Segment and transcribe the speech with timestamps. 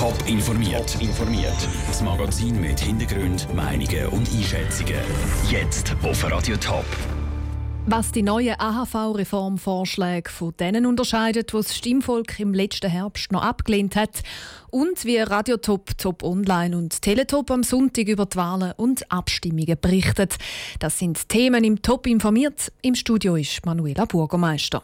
[0.00, 0.96] Top informiert.
[0.98, 1.68] informiert.
[1.86, 4.94] Das Magazin mit Hintergrund, Meinungen und Einschätzungen.
[5.50, 6.86] Jetzt auf Radio Top.
[7.84, 13.94] Was die neuen AHV-Reformvorschläge von denen unterscheidet, was das Stimmvolk im letzten Herbst noch abgelehnt
[13.94, 14.22] hat
[14.70, 19.76] und wie Radio Top, Top Online und Teletop am Sonntag über die Wahlen und Abstimmungen
[19.78, 20.36] berichtet.
[20.78, 22.72] Das sind Themen im Top informiert.
[22.80, 24.82] Im Studio ist Manuela Burgermeister.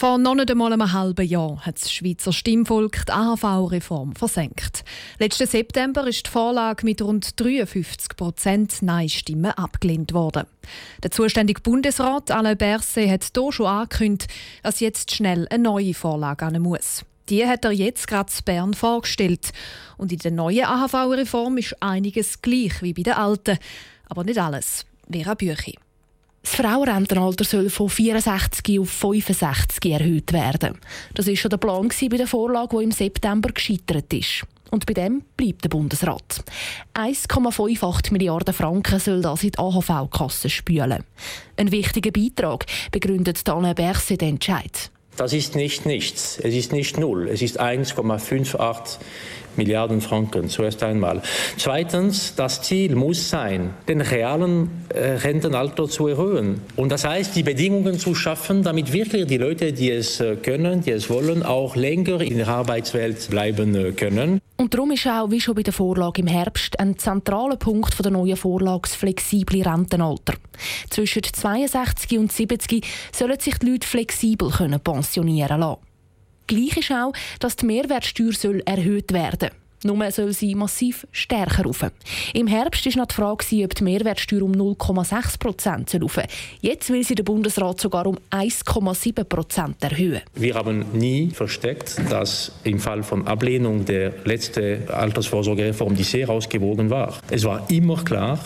[0.00, 4.82] Vor noch nicht einmal einem halben Jahr hat das Schweizer Stimmvolk die AHV-Reform versenkt.
[5.18, 10.46] Letzten September ist die Vorlage mit rund 53 Prozent Nein-Stimmen abgelehnt worden.
[11.02, 14.32] Der zuständige Bundesrat Alain Berset hat hier schon angekündigt,
[14.62, 17.04] dass jetzt schnell eine neue Vorlage an muss.
[17.28, 19.52] Die hat er jetzt gerade in Bern vorgestellt.
[19.98, 23.58] Und in der neuen AHV-Reform ist einiges gleich wie bei der alten.
[24.08, 24.86] Aber nicht alles.
[25.12, 25.76] Vera Büchi.
[26.50, 30.78] Das Frauenrentenalter soll von 64 auf 65 erhöht werden.
[31.14, 34.42] Das war schon der Plan bei der Vorlage, die im September gescheitert ist.
[34.72, 36.42] Und bei dem bleibt der Bundesrat.
[36.94, 41.04] 1,58 Milliarden Franken soll das in die AHV-Kasse spülen.
[41.56, 44.90] Ein wichtiger Beitrag, begründet Alain Berset den Entscheid.
[45.16, 46.40] Das ist nicht nichts.
[46.42, 47.28] Es ist nicht null.
[47.28, 48.98] Es ist 1,58
[49.60, 51.20] Milliarden Franken, zuerst einmal.
[51.58, 56.62] Zweitens, das Ziel muss sein, den realen äh, Rentenalter zu erhöhen.
[56.76, 60.80] Und das heißt, die Bedingungen zu schaffen, damit wirklich die Leute, die es äh, können,
[60.80, 64.40] die es wollen, auch länger in der Arbeitswelt bleiben äh, können.
[64.56, 68.10] Und darum ist auch, wie schon bei der Vorlage im Herbst, ein zentraler Punkt der
[68.10, 70.34] neuen Vorlage das flexible Rentenalter.
[70.88, 75.89] Zwischen 62 und 70 sollen sich die Leute flexibel können pensionieren lassen.
[76.50, 79.50] Gleich ist auch, dass die Mehrwertsteuer soll erhöht werden
[79.84, 79.94] soll.
[79.96, 81.86] Nur soll sie massiv stärker rauf.
[82.34, 86.18] Im Herbst war noch die Frage, ob die Mehrwertsteuer um 0,6 Prozent rauf
[86.60, 90.22] Jetzt will sie der Bundesrat sogar um 1,7 Prozent erhöhen.
[90.34, 96.90] Wir haben nie versteckt, dass im Fall von Ablehnung der letzte Altersvorsorgereform, die sehr ausgewogen
[96.90, 98.40] war, es war immer klar,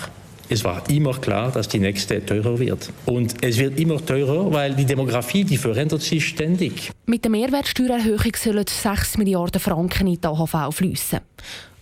[0.51, 2.93] es war immer klar, dass die nächste teurer wird.
[3.07, 6.93] Und es wird immer teurer, weil die Demografie, die verändert sich ständig.
[7.07, 11.21] Mit der Mehrwertsteuererhöhung sollen 6 Milliarden Franken in die AHV fließen.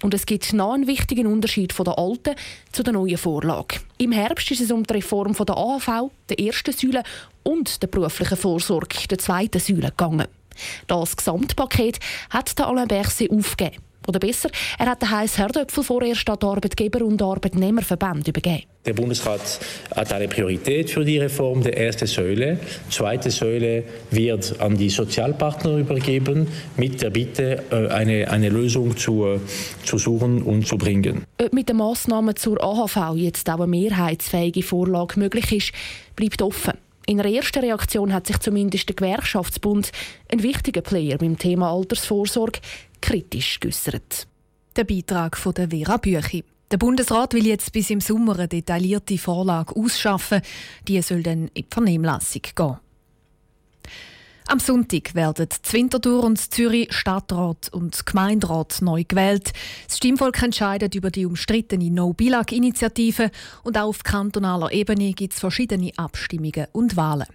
[0.03, 2.35] Und es gibt noch einen wichtigen Unterschied von der alten
[2.73, 3.79] zu der neuen Vorlage.
[3.99, 7.05] Im Herbst ist es um die Reform der AHV, der ersten Säule,
[7.45, 10.27] und der beruflichen Vorsorge, der zweiten Säule, gegangen.
[10.89, 12.01] Das Gesamtpaket
[12.31, 13.81] hat der Alain Berset aufgegeben.
[14.07, 18.65] Oder besser, er hat den heißen Herdöpfel vorerst an die Arbeitgeber und Arbeitnehmerverbände übergeben.
[18.85, 19.61] Der Bundesrat
[19.95, 22.59] hat eine Priorität für die Reform der ersten Säule.
[22.89, 28.97] Die zweite Säule wird an die Sozialpartner übergeben, mit der Bitte, äh, eine, eine Lösung
[28.97, 29.39] zu, äh,
[29.85, 31.25] zu suchen und zu bringen.
[31.41, 35.73] Ob mit den Massnahmen zur AHV jetzt auch eine mehrheitsfähige Vorlage möglich ist,
[36.17, 36.73] bleibt offen.
[37.07, 39.93] In einer ersten Reaktion hat sich zumindest der Gewerkschaftsbund,
[40.31, 42.61] ein wichtiger Player beim Thema Altersvorsorge,
[43.03, 44.27] kritisch geäußert.
[44.77, 46.45] Der Beitrag von der Vera Büchi.
[46.71, 50.41] Der Bundesrat will jetzt bis im Sommer eine detaillierte Vorlage ausschaffen.
[50.89, 52.79] Die soll dann in die Vernehmlassung gehen.
[54.47, 59.53] Am Sonntag werden Zwintertour und Zürich Stadtrat und Gemeinderat neu gewählt.
[59.87, 63.31] Das Stimmvolk entscheidet über die umstrittene No-Bilag-Initiative
[63.63, 67.27] und auch auf kantonaler Ebene gibt es verschiedene Abstimmungen und Wahlen.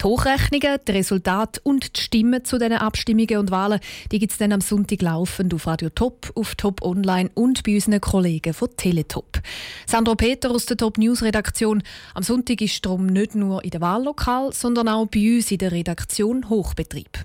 [0.00, 3.80] Die Hochrechnungen, die Resultate und die Stimmen zu diesen Abstimmungen und Wahlen
[4.12, 7.74] die gibt es dann am Sonntag laufend auf Radio Top, auf Top Online und bei
[7.74, 9.40] unseren Kollegen von Teletop.
[9.86, 11.82] Sandro Peter aus der Top News Redaktion.
[12.14, 15.72] Am Sonntag ist darum nicht nur in der Wahllokal, sondern auch bei uns in der
[15.72, 17.24] Redaktion Hochbetrieb.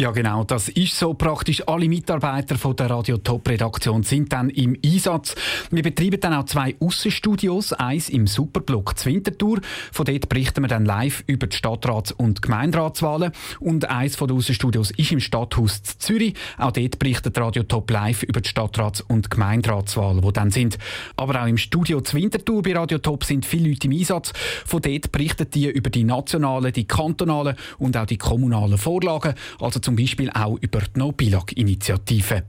[0.00, 1.12] Ja, genau, das ist so.
[1.12, 5.34] Praktisch alle Mitarbeiter von der Radio Top Redaktion sind dann im Einsatz.
[5.70, 9.60] Wir betreiben dann auch zwei Aussenstudios, eins im Superblock Zwintertour.
[9.92, 13.32] Von dort berichten wir dann live über die Stadtrats- und Gemeinderatswahlen.
[13.58, 16.32] Und eins von den Aussenstudios ist im Stadthaus Zürich.
[16.56, 20.78] Auch dort berichtet Radio Top live über die Stadtrats- und Gemeinderatswahlen, die dann sind.
[21.16, 24.32] Aber auch im Studio Zwintertour bei Radio Top sind viele Leute im Einsatz.
[24.64, 29.34] Von dort berichten die über die nationalen, die kantonalen und auch die kommunalen Vorlagen.
[29.60, 32.44] Also zum Beispiel auch über die No-Bilag-Initiative.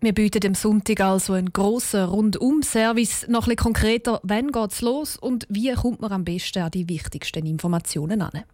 [0.00, 3.26] Wir bieten am Sonntag also einen grossen Rundum-Service.
[3.28, 6.88] Noch etwas konkreter, wann geht es los und wie kommt man am besten an die
[6.88, 8.44] wichtigsten Informationen an?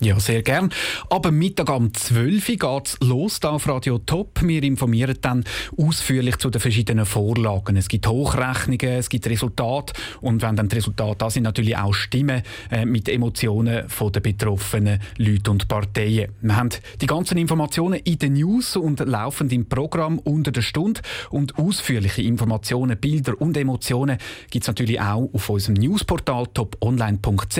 [0.00, 0.70] Ja, sehr gern.
[1.10, 4.40] Aber Mittag um 12 Uhr geht es los auf Radio Top.
[4.42, 5.44] Wir informieren dann
[5.76, 7.76] ausführlich zu den verschiedenen Vorlagen.
[7.76, 11.92] Es gibt Hochrechnungen, es gibt Resultate und wenn dann die Resultate da sind, natürlich auch
[11.92, 16.30] Stimmen äh, mit Emotionen von den betroffenen Leuten und Parteien.
[16.42, 21.00] Wir haben die ganzen Informationen in den News und laufend im Programm unter der Stunde
[21.30, 24.18] und ausführliche Informationen, Bilder und Emotionen
[24.50, 27.58] gibt es natürlich auch auf unserem Newsportal toponline.ch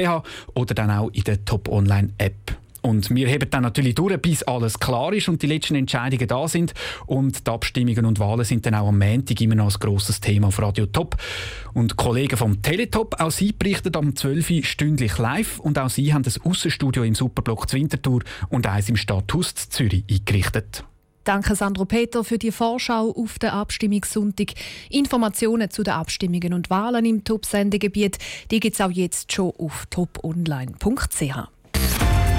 [0.54, 2.27] oder dann auch in der Top Online App.
[2.28, 2.58] App.
[2.80, 6.46] Und wir heben dann natürlich durch, bis alles klar ist und die letzten Entscheidungen da
[6.46, 6.74] sind.
[7.06, 10.48] Und die Abstimmungen und Wahlen sind dann auch am Montag immer noch ein grosses Thema
[10.48, 11.16] auf Radio Top.
[11.74, 14.64] Und Kollegen vom Teletop, auch sie berichten am 12.
[14.66, 19.54] stündlich live und auch sie haben das Aussenstudio im Superblock Zwintertour und eins im Stadthaus
[19.54, 20.84] Zürich eingerichtet.
[21.24, 24.54] Danke Sandro Peter für die Vorschau auf den Abstimmungssonntag.
[24.88, 28.16] Informationen zu den Abstimmungen und Wahlen im Top-Sendegebiet
[28.48, 31.57] gibt es auch jetzt schon auf toponline.ch.